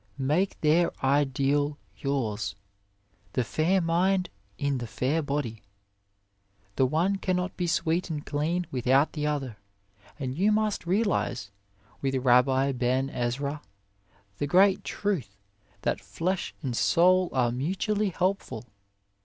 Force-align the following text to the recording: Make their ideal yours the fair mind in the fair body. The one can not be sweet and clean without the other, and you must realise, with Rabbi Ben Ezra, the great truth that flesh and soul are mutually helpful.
Make 0.17 0.59
their 0.61 0.91
ideal 1.05 1.77
yours 1.95 2.55
the 3.33 3.43
fair 3.43 3.79
mind 3.79 4.31
in 4.57 4.79
the 4.79 4.87
fair 4.87 5.21
body. 5.21 5.61
The 6.75 6.87
one 6.87 7.17
can 7.17 7.35
not 7.35 7.55
be 7.55 7.67
sweet 7.67 8.09
and 8.09 8.25
clean 8.25 8.65
without 8.71 9.13
the 9.13 9.27
other, 9.27 9.57
and 10.17 10.35
you 10.35 10.51
must 10.51 10.87
realise, 10.87 11.51
with 12.01 12.15
Rabbi 12.15 12.71
Ben 12.71 13.11
Ezra, 13.11 13.61
the 14.39 14.47
great 14.47 14.83
truth 14.83 15.37
that 15.83 16.01
flesh 16.01 16.55
and 16.63 16.75
soul 16.75 17.29
are 17.31 17.51
mutually 17.51 18.09
helpful. 18.09 18.65